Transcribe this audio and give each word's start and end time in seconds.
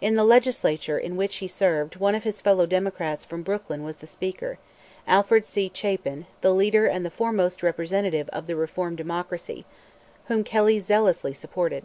In 0.00 0.14
the 0.14 0.22
Legislature 0.22 0.96
in 0.96 1.16
which 1.16 1.38
he 1.38 1.48
served 1.48 1.96
one 1.96 2.14
of 2.14 2.22
his 2.22 2.40
fellow 2.40 2.66
Democrats 2.66 3.24
from 3.24 3.42
Brooklyn 3.42 3.82
was 3.82 3.96
the 3.96 4.06
Speaker 4.06 4.60
Alfred 5.08 5.44
C. 5.44 5.72
Chapin, 5.74 6.26
the 6.40 6.54
leader 6.54 6.86
and 6.86 7.04
the 7.04 7.10
foremost 7.10 7.64
representative 7.64 8.28
of 8.28 8.46
the 8.46 8.54
reform 8.54 8.94
Democracy, 8.94 9.64
whom 10.26 10.44
Kelly 10.44 10.78
zealously 10.78 11.34
supported. 11.34 11.82